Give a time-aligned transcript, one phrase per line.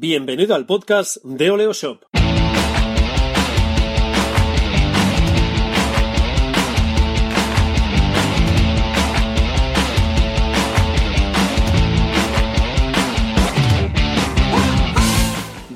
[0.00, 2.04] Bienvenido al podcast de Oleo Shop.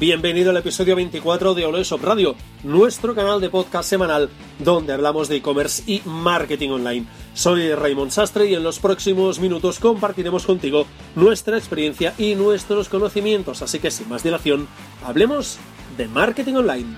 [0.00, 5.28] Bienvenido al episodio 24 de Oleo Shop Radio, nuestro canal de podcast semanal donde hablamos
[5.28, 7.04] de e-commerce y marketing online.
[7.34, 10.86] Soy Raymond Sastre y en los próximos minutos compartiremos contigo
[11.16, 14.68] nuestra experiencia y nuestros conocimientos, así que sin más dilación,
[15.04, 15.58] hablemos
[15.98, 16.96] de marketing online.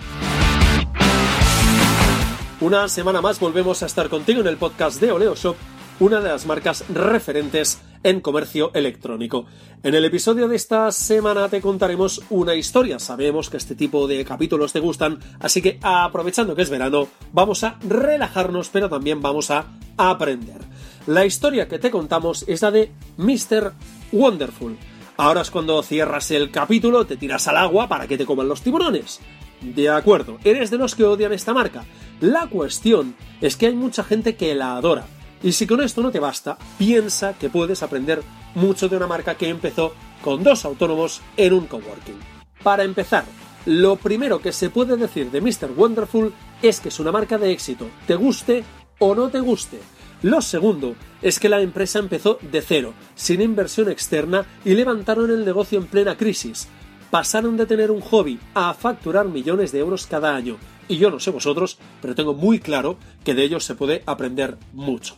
[2.60, 5.56] Una semana más volvemos a estar contigo en el podcast de Oleo Shop
[6.02, 9.46] una de las marcas referentes en comercio electrónico.
[9.82, 12.98] En el episodio de esta semana te contaremos una historia.
[12.98, 17.64] Sabemos que este tipo de capítulos te gustan, así que aprovechando que es verano, vamos
[17.64, 20.60] a relajarnos, pero también vamos a aprender.
[21.06, 23.72] La historia que te contamos es la de Mr.
[24.12, 24.76] Wonderful.
[25.16, 28.62] Ahora es cuando cierras el capítulo, te tiras al agua para que te coman los
[28.62, 29.20] tiburones.
[29.60, 31.84] De acuerdo, eres de los que odian esta marca.
[32.20, 35.06] La cuestión es que hay mucha gente que la adora
[35.42, 38.22] y si con esto no te basta, piensa que puedes aprender
[38.54, 42.18] mucho de una marca que empezó con dos autónomos en un coworking.
[42.62, 43.24] Para empezar,
[43.66, 45.72] lo primero que se puede decir de Mr.
[45.76, 48.64] Wonderful es que es una marca de éxito, te guste
[48.98, 49.80] o no te guste.
[50.22, 55.44] Lo segundo es que la empresa empezó de cero, sin inversión externa y levantaron el
[55.44, 56.68] negocio en plena crisis.
[57.10, 60.56] Pasaron de tener un hobby a facturar millones de euros cada año.
[60.88, 64.56] Y yo no sé vosotros, pero tengo muy claro que de ellos se puede aprender
[64.72, 65.16] mucho.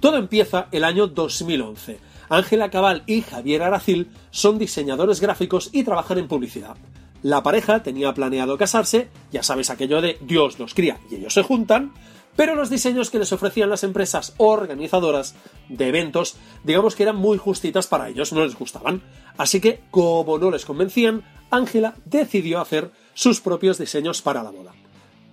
[0.00, 1.98] Todo empieza el año 2011.
[2.28, 6.76] Ángela Cabal y Javier Aracil son diseñadores gráficos y trabajan en publicidad.
[7.22, 11.42] La pareja tenía planeado casarse, ya sabes aquello de Dios los cría y ellos se
[11.42, 11.92] juntan,
[12.36, 15.34] pero los diseños que les ofrecían las empresas organizadoras
[15.68, 19.02] de eventos, digamos que eran muy justitas para ellos, no les gustaban.
[19.38, 24.74] Así que, como no les convencían, Ángela decidió hacer sus propios diseños para la boda.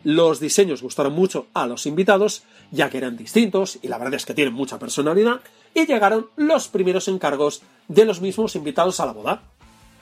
[0.04, 4.26] Los diseños gustaron mucho a los invitados, ya que eran distintos y la verdad es
[4.26, 5.42] que tienen mucha personalidad,
[5.74, 9.44] y llegaron los primeros encargos de los mismos invitados a la boda.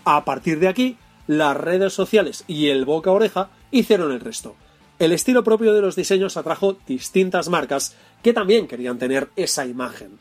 [0.03, 0.97] A partir de aquí,
[1.28, 4.56] las redes sociales y el boca a oreja hicieron el resto.
[4.97, 10.17] El estilo propio de los diseños atrajo distintas marcas que también querían tener esa imagen.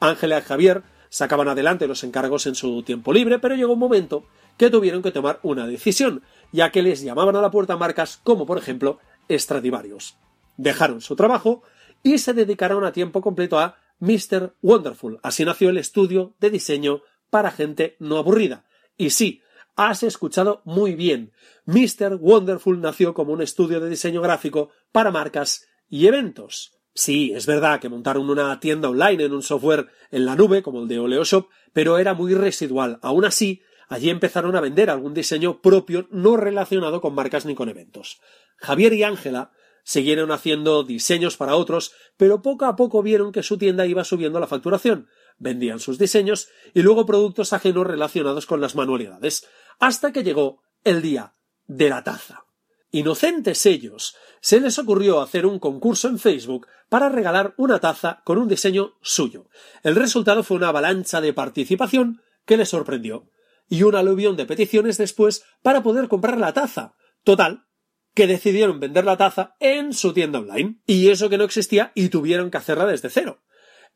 [0.00, 4.24] Ángela y Javier sacaban adelante los encargos en su tiempo libre, pero llegó un momento
[4.56, 8.46] que tuvieron que tomar una decisión, ya que les llamaban a la puerta marcas como
[8.46, 8.98] por ejemplo
[9.30, 10.16] Stradivarius.
[10.56, 11.62] Dejaron su trabajo
[12.02, 14.54] y se dedicaron a tiempo completo a Mr.
[14.62, 15.18] Wonderful.
[15.22, 18.64] Así nació el estudio de diseño para gente no aburrida.
[18.96, 19.42] Y sí,
[19.76, 21.32] has escuchado muy bien.
[21.66, 22.16] Mr.
[22.20, 26.72] Wonderful nació como un estudio de diseño gráfico para marcas y eventos.
[26.94, 30.80] Sí, es verdad que montaron una tienda online en un software en la nube como
[30.82, 33.00] el de OleoShop, pero era muy residual.
[33.02, 37.68] Aún así, allí empezaron a vender algún diseño propio no relacionado con marcas ni con
[37.68, 38.20] eventos.
[38.56, 39.52] Javier y Ángela
[39.84, 44.40] siguieron haciendo diseños para otros, pero poco a poco vieron que su tienda iba subiendo
[44.40, 45.08] la facturación.
[45.38, 49.46] Vendían sus diseños y luego productos ajenos relacionados con las manualidades,
[49.78, 51.34] hasta que llegó el día
[51.66, 52.44] de la taza.
[52.90, 58.38] Inocentes ellos, se les ocurrió hacer un concurso en Facebook para regalar una taza con
[58.38, 59.48] un diseño suyo.
[59.82, 63.30] El resultado fue una avalancha de participación que les sorprendió,
[63.68, 66.94] y un aluvión de peticiones después para poder comprar la taza.
[67.22, 67.66] Total,
[68.14, 70.76] que decidieron vender la taza en su tienda online.
[70.86, 73.42] Y eso que no existía y tuvieron que hacerla desde cero.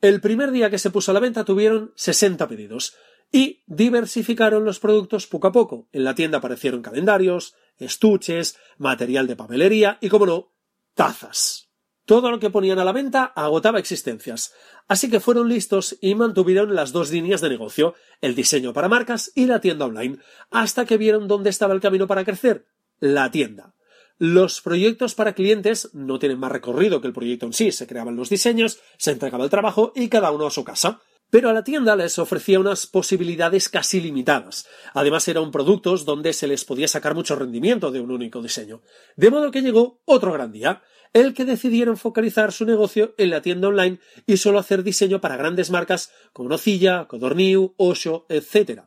[0.00, 2.94] El primer día que se puso a la venta tuvieron 60 pedidos
[3.30, 5.88] y diversificaron los productos poco a poco.
[5.92, 10.52] En la tienda aparecieron calendarios, estuches, material de papelería y, como no,
[10.94, 11.67] tazas.
[12.08, 14.54] Todo lo que ponían a la venta agotaba existencias,
[14.88, 19.30] así que fueron listos y mantuvieron las dos líneas de negocio, el diseño para marcas
[19.34, 20.16] y la tienda online,
[20.50, 22.64] hasta que vieron dónde estaba el camino para crecer,
[22.98, 23.74] la tienda.
[24.16, 27.72] Los proyectos para clientes no tienen más recorrido que el proyecto en sí.
[27.72, 31.02] Se creaban los diseños, se entregaba el trabajo y cada uno a su casa.
[31.30, 34.66] Pero a la tienda les ofrecía unas posibilidades casi limitadas.
[34.94, 38.80] Además eran productos donde se les podía sacar mucho rendimiento de un único diseño.
[39.16, 40.82] De modo que llegó otro gran día,
[41.12, 45.36] el que decidieron focalizar su negocio en la tienda online y solo hacer diseño para
[45.36, 48.82] grandes marcas como Nocilla, Codorniu, Osho, etc.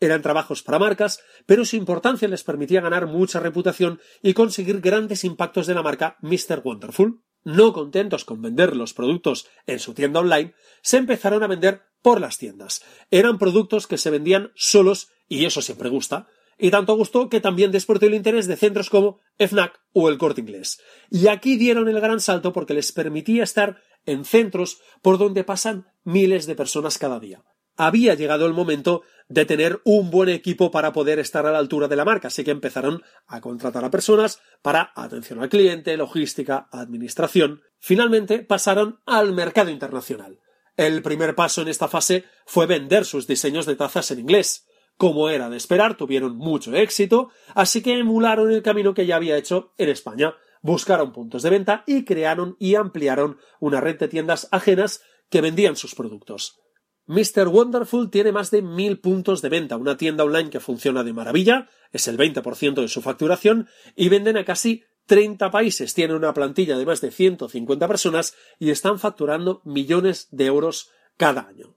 [0.00, 5.24] Eran trabajos para marcas, pero su importancia les permitía ganar mucha reputación y conseguir grandes
[5.24, 6.60] impactos de la marca Mr.
[6.64, 7.22] Wonderful.
[7.44, 12.20] No contentos con vender los productos en su tienda online, se empezaron a vender por
[12.20, 12.82] las tiendas.
[13.10, 16.28] Eran productos que se vendían solos y eso siempre gusta,
[16.58, 20.42] y tanto gustó que también despertó el interés de centros como FNAC o el Corte
[20.42, 20.82] Inglés.
[21.10, 25.86] Y aquí dieron el gran salto porque les permitía estar en centros por donde pasan
[26.04, 27.42] miles de personas cada día
[27.76, 31.88] había llegado el momento de tener un buen equipo para poder estar a la altura
[31.88, 36.68] de la marca, así que empezaron a contratar a personas para atención al cliente, logística,
[36.70, 37.62] administración.
[37.78, 40.38] Finalmente pasaron al mercado internacional.
[40.76, 44.66] El primer paso en esta fase fue vender sus diseños de tazas en inglés.
[44.96, 49.36] Como era de esperar, tuvieron mucho éxito, así que emularon el camino que ya había
[49.36, 50.34] hecho en España.
[50.62, 55.76] Buscaron puntos de venta y crearon y ampliaron una red de tiendas ajenas que vendían
[55.76, 56.60] sus productos.
[57.06, 57.48] Mr.
[57.48, 61.68] Wonderful tiene más de mil puntos de venta, una tienda online que funciona de maravilla,
[61.92, 66.78] es el 20% de su facturación, y venden a casi 30 países, tienen una plantilla
[66.78, 71.76] de más de 150 personas y están facturando millones de euros cada año.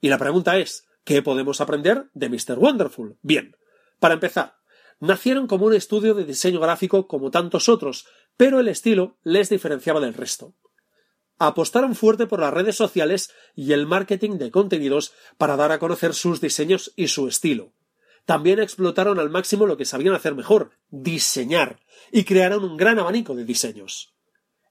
[0.00, 2.58] Y la pregunta es, ¿qué podemos aprender de Mr.
[2.58, 3.16] Wonderful?
[3.22, 3.56] Bien,
[4.00, 4.56] para empezar,
[5.00, 8.06] nacieron como un estudio de diseño gráfico como tantos otros,
[8.36, 10.54] pero el estilo les diferenciaba del resto
[11.38, 16.14] apostaron fuerte por las redes sociales y el marketing de contenidos para dar a conocer
[16.14, 17.72] sus diseños y su estilo.
[18.28, 21.80] También explotaron al máximo lo que sabían hacer mejor, diseñar,
[22.12, 24.12] y crearon un gran abanico de diseños.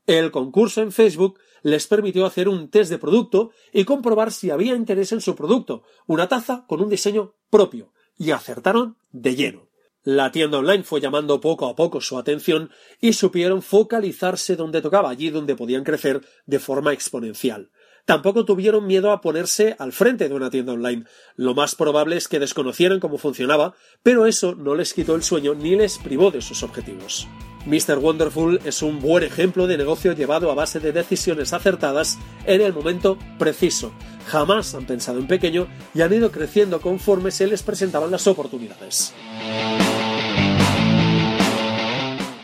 [0.06, 4.76] El concurso en Facebook les permitió hacer un test de producto y comprobar si había
[4.76, 9.70] interés en su producto, una taza con un diseño propio, y acertaron de lleno.
[10.04, 12.70] La tienda online fue llamando poco a poco su atención
[13.02, 17.72] y supieron focalizarse donde tocaba, allí donde podían crecer de forma exponencial.
[18.08, 21.04] Tampoco tuvieron miedo a ponerse al frente de una tienda online.
[21.36, 25.56] Lo más probable es que desconocieran cómo funcionaba, pero eso no les quitó el sueño
[25.56, 27.28] ni les privó de sus objetivos.
[27.66, 27.98] Mr.
[27.98, 32.72] Wonderful es un buen ejemplo de negocio llevado a base de decisiones acertadas en el
[32.72, 33.92] momento preciso.
[34.28, 39.14] Jamás han pensado en pequeño y han ido creciendo conforme se les presentaban las oportunidades.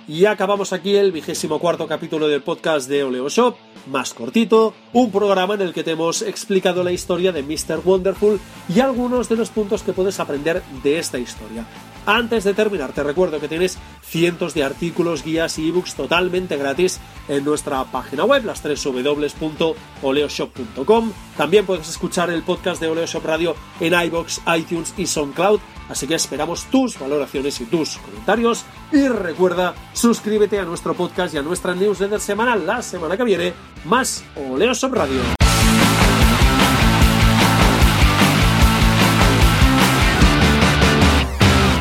[0.09, 3.55] Y acabamos aquí el vigésimo cuarto capítulo del podcast de Oleo Shop,
[3.87, 7.81] más cortito, un programa en el que te hemos explicado la historia de Mr.
[7.83, 8.39] Wonderful
[8.73, 11.65] y algunos de los puntos que puedes aprender de esta historia.
[12.05, 16.99] Antes de terminar, te recuerdo que tienes cientos de artículos, guías y ebooks totalmente gratis
[17.29, 21.13] en nuestra página web, las www.oleoshop.com.
[21.37, 25.61] También puedes escuchar el podcast de Oleoshop Radio en iBox, iTunes y SoundCloud.
[25.89, 28.65] Así que esperamos tus valoraciones y tus comentarios.
[28.91, 33.53] Y recuerda, suscríbete a nuestro podcast y a nuestra newsletter semanal la semana que viene,
[33.85, 35.42] más Oleoshop Radio.